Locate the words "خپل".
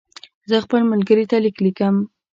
0.65-0.81